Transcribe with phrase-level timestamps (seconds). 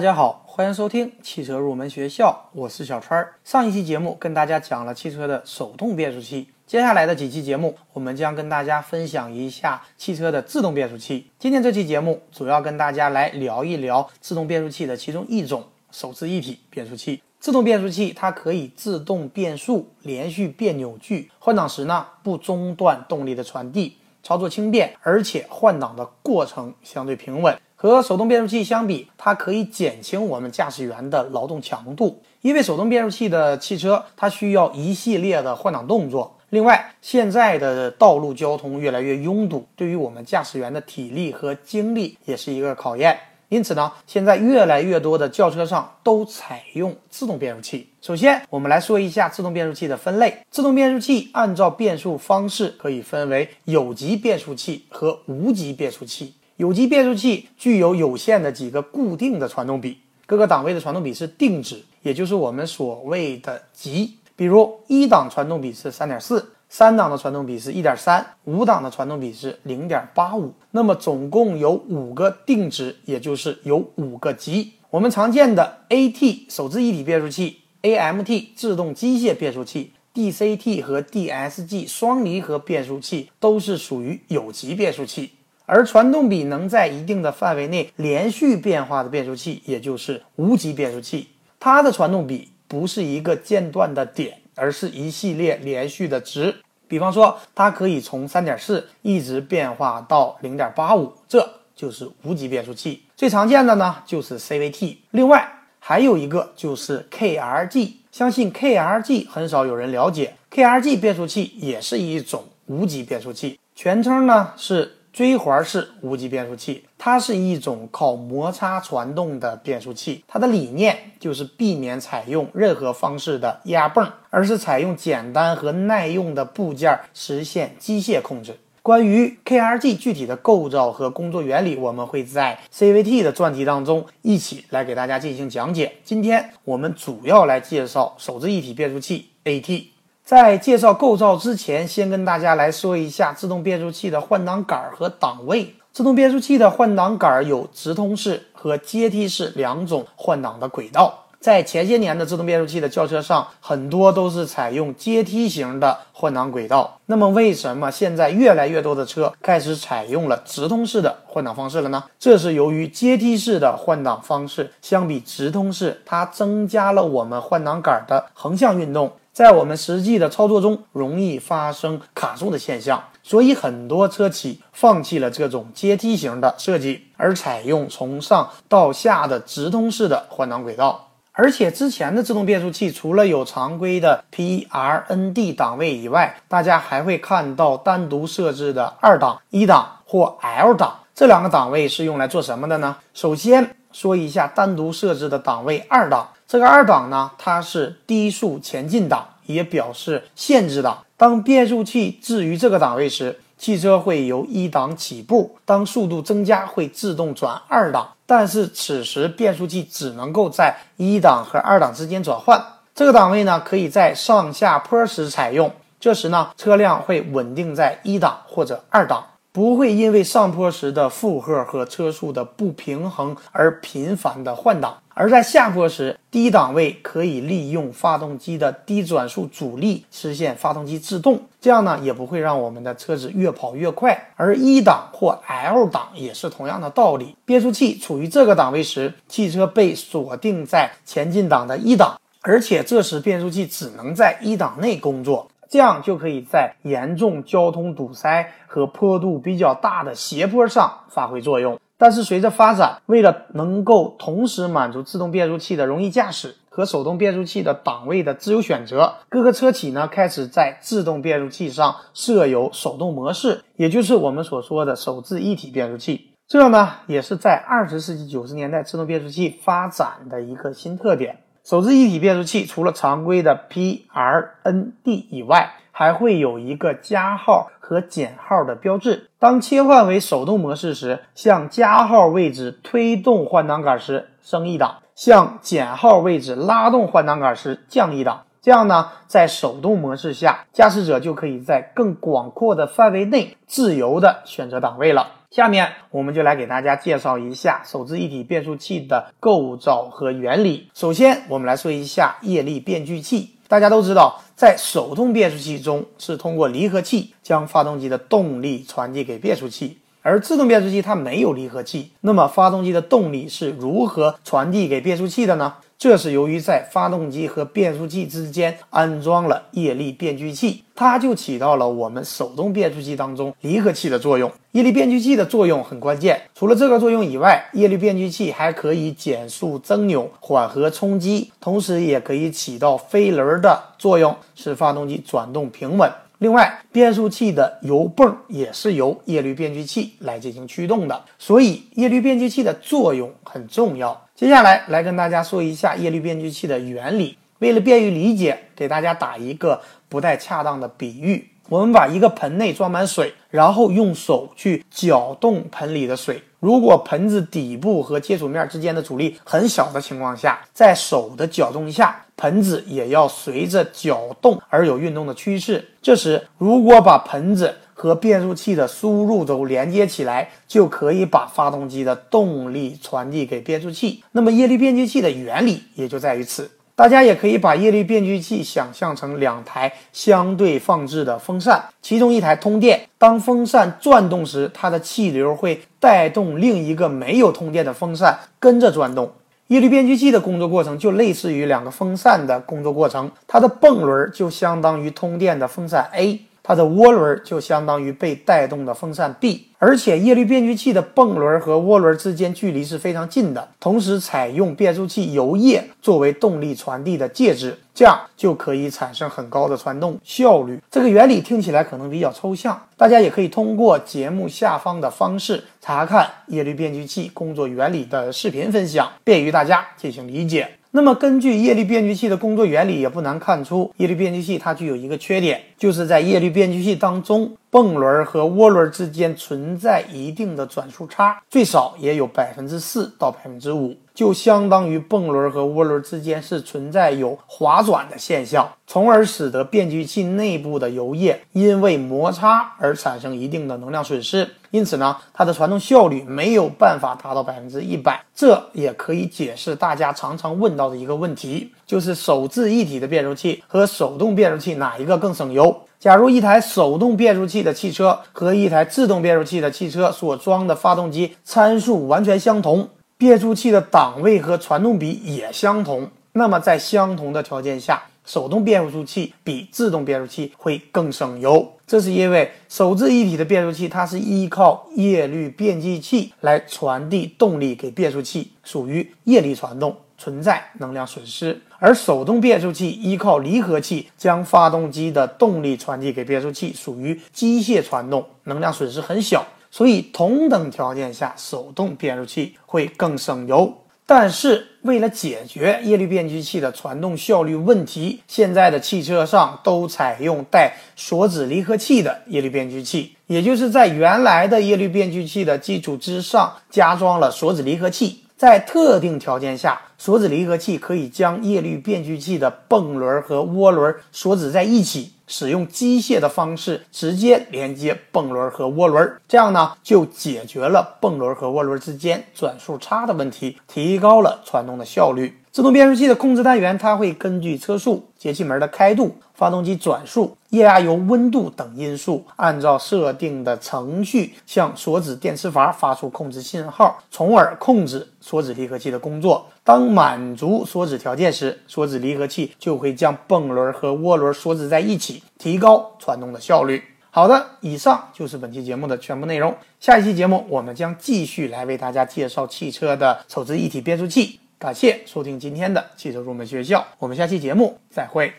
[0.00, 3.28] 大家好，欢迎收听汽车入门学校，我是小川。
[3.44, 11.30] 上一期节目跟大家讲了汽车的手动变速器，接下来的几期节目，我们将跟大家分享一下汽车的自动变速器。
[11.38, 17.22] 今天这期节目主要跟大家来聊一聊自动变速器的其中一种手自一体变速器。
[17.38, 27.54] 自动变速器它可以自动变速、连续变扭矩，换挡时呢不中断动力的传递，操作轻便，而且换挡的过程相对平稳。
[27.82, 36.36] 和手动变速器相比，它可以减轻我们驾驶员的劳动强度，因为手动变速器的汽车它需要一系列的换挡动作。
[36.50, 43.18] 另外，现在的道路交通越来越拥堵，对于我们驾驶员的体力和精力也是一个考验。
[43.48, 47.88] 因此呢，现在越来越多的轿车上都采用自动变速器。
[48.02, 50.36] 首先，我们来说一下自动变速器的分类。
[50.50, 56.34] 自动变速器按照变速方式可以分为有级变速器和无级变速器。
[56.60, 59.96] 有级变速器具有有限的几个固定的传动比，
[60.26, 64.18] 各个档位的传动比是定值，也就是我们所谓的级。
[64.36, 70.52] 比如一档传动比是三点四，三档的传动比是一点三，五档的传动比是零点八五。
[70.72, 74.74] 那么总共有五个定值，也就是有五个级。
[74.90, 85.30] 我们常见的 AT 手自一体变速器、AMT 自动机械变速器、DCT 和 DSG 双离合变速器都是属于有级变速器。
[85.72, 91.28] 而传动比能在一定的范围内连续变化的变速器，也就是无级变速器，
[91.60, 96.52] 它的传动比不是一个间断的点，而是一系列连续的值。
[96.88, 103.04] 比方说，它可以从三点四一直变化到零点八五，这就是无级变速器。
[103.16, 107.92] 最常见的呢就是 CVT，另外还有一个就是 KRG。
[108.10, 114.96] 相信 KRG 很少有人了解，KRG 变速器也是一种无级变速器，全称呢是。
[115.12, 120.24] 锥环式无级变速器，它是一种靠摩擦传动的变速器。
[120.28, 128.56] 它的理念就是避免采用任何方式的压泵，而是采用简单和耐用的部件实现机械控制。
[128.82, 135.92] 关于 KRG 具体的构造和工作原理，我们会在 CVT 的专题当中一起来给大家进行讲解。
[136.02, 139.99] 今天我们主要来介绍手自一体变速器 AT。
[140.30, 145.74] 在介绍构造之前，先跟大家来说一下自动变速器的换挡杆和档位。
[145.92, 151.12] 自动变速器的换挡杆有直通式和阶梯式两种换挡的轨道。
[151.40, 157.00] 在前些年的自动变速器的轿车上，很多都是采用阶梯型的换挡轨道。
[157.06, 162.04] 那么，为什么现在越来越多的车开始采用了直通式的换挡方式了呢？
[162.20, 169.10] 这是由于阶梯式的换挡方式相比直通式，它增加了我们换挡杆的横向运动。
[169.32, 181.06] 在我们实际的操作中，容易发生卡住的现象，所以很多车企放弃了这种阶梯型的设计，而采用从上到下的直通式的换挡轨道。
[181.32, 190.98] 而且之前的自动变速器除了有常规的 P R N D 档位以外，大家还会看到单独设置的二档、一档或 L 档。
[191.14, 192.96] 这两个档位是用来做什么的呢？
[193.14, 196.28] 首先说一下单独设置的档位二档。
[196.50, 200.98] 这个二档呢，它是低速前进档，也表示限制档。
[201.16, 208.14] 当变速器置于这个档位时，汽车会由一档起步，当速度增加会自动转二档。
[208.26, 212.60] 但是此时变速器只能够在一档和二档之间转换。
[212.96, 219.24] 这个档位呢，可以在上下坡时采用，这时呢，车辆会稳定在一档或者二档。
[219.52, 234.16] 不会因为上坡时的负荷和车速的不平衡而频繁的换挡，而在下坡时，低档位可以利用发动机的低转速阻力实现发动机制动，这样呢也不会让我们的车子越跑越快。
[234.36, 245.48] 而一档或 L 档也是同样的道理，变速器处于这个档位时，汽车被锁定在前进档的一档，而且这时变速器只能在一档内工作。
[245.70, 251.78] 这样就可以在严重交通堵塞和坡度比较大的斜坡上发挥作用。
[251.96, 266.32] 但是随着发展，为了能够同时满足自动变速器的容易驾驶和手动变速器的档位的自由选择，各个车企呢开始在自动变速器上设有手动模式，也就是我们所说的手自一体变速器。
[266.48, 271.38] 这呢也是在二十世纪九十年代自动变速器发展的一个新特点。
[271.64, 279.28] 手自一体变速器除了常规的 P R N D 以外，还会有一个加号和减号的标志。
[279.38, 288.44] 当切换为手动模式时，向加号位置推动换挡杆时升一档，向减号位置拉动换挡杆时降一档。
[288.62, 295.28] 这样呢，在手动模式下，驾驶者就可以在更广阔的范围内自由的选择档位了。
[295.50, 300.88] 下面我们就来给大家介绍一下手自一体变速器的构造和原理。
[300.94, 303.56] 首先，我们来说一下液力变矩器。
[303.66, 315.74] 大家都知道，在手动变速器中是通过离合器将发动机的动力传递给变速器，而自动变速器它没有离合器，那么发动机的动力是如何传递给变速器的呢？
[315.98, 324.50] 这是由于在发动机和变速器之间安装了液力变矩器，它就起到了我们手动变速器当中离合器的作用。
[324.72, 336.10] 液力变矩器的作用很关键，除了这个作用以外，液力变矩器还可以减速增扭、缓和冲击，同时也可以起到飞轮的作用，使发动机转动平稳。
[336.40, 344.18] 另外，变速器的油泵也是由液力变矩器来进行驱动的，所以液力变矩器的作用很重要。
[344.34, 347.36] 接下来，来跟大家说一下液力变矩器的原理。
[347.58, 349.78] 为了便于理解，给大家打一个
[350.08, 356.42] 不太恰当的比喻：我们把一个盆内装满水，然后用手去搅动盆里的水。
[356.58, 365.86] 如果盆子底部和接触面之间的阻力很小的情况下，在手的搅动下，盆子也要随着搅动而有运动的趋势。
[366.02, 374.24] 这时，如果把盆子和变速器的输入轴连接起来，就可以把发动机的动力传递给变速器。
[374.32, 376.68] 那么液力变矩器的原理也就在于此。
[377.00, 389.32] 大家也可以把叶绿变矩器想象成两台相对放置的风扇，其中一台通电，当风扇转动时，它的气流会带动另一个没有通电的风扇跟着转动。
[389.68, 396.38] 叶绿变矩器的工作过程就类似于两个风扇的工作过程，它的泵轮就相当于通电的风扇 A。
[396.62, 410.78] 它的涡轮就相当于被带动的风扇 B，而且液力变矩器的泵轮和涡轮之间距离是非常近的，同时采用变速器油液作为动力传递的介质，这样就可以产生很高的传动效率。
[410.90, 420.68] 这个原理听起来可能比较抽象，大家也可以通过节目下方的方式查看液力变矩器工作原理的视频分享，便于大家进行理解。
[420.92, 433.96] 那么，根据液力变矩器的工作原理，也不难看出，液力变矩器它具有一个缺点，就是在液力变矩器当中，泵轮和涡轮之间存在一定的转速差，最少也有百分之四到百分之五。
[434.12, 448.22] 就相当于泵轮和涡轮之间是存在有滑转的现象，从而使得变矩器内部的油液因为摩擦而产生一定的能量损失，因此呢，它的传动效率没有办法达到百分之一百。
[448.34, 455.76] 这也可以解释大家常常问到的一个问题，就是手自一体的变速器和手动变速器哪一个更省油？
[455.98, 462.88] 假如一台手动变速器的汽车和一台自动变速器的汽车所装的发动机参数完全相同。
[463.18, 471.72] 变速器的档位和传动比也相同，那么在相同的条件下，手动变速器比自动变速器会更省油。
[471.88, 489.46] 这是因为手自一体的变速器，它是依靠液力变矩器来传递动力给变速器，属于液力传动，存在能量损失；而手动变速器依靠离合器将发动机的动力传递给变速器，属于机械传动，能量损失很小。
[489.70, 493.72] 所以，同等条件下，手动变速器会更省油。
[494.04, 508.24] 但是，为了解决液力变矩器的传动效率问题，现在的汽车上都采用带锁止离合器的液力变矩器，也就是在原来的液力变矩器的基础之上加装了锁止离合器。
[508.40, 515.12] 在特定条件下，锁止离合器可以将液力变矩器的泵轮和涡轮锁止在一起。
[515.26, 525.39] 使用机械的方式直接连接泵轮和涡轮，这样呢就解决了泵轮和涡轮之间转速差的问题，提高了传动的效率。
[525.52, 539.44] 自动变速器的控制单元，它会根据车速、节气门的开度、发动机转速、液压油温度等因素，按照设定的程序向锁止电磁阀发出控制信号，从而控制锁止离合器的工作。
[539.64, 546.80] 当满足锁止条件时，锁止离合器就会将泵轮和涡轮锁止在一起，提高传动的效率。
[547.10, 549.52] 好的，以上就是本期节目的全部内容。
[549.80, 554.38] 下一期节目，我们将继续来为大家介绍汽车的手自一体变速器。
[554.60, 558.30] 感谢收听今天的汽车入门学校，我们下期节目再会。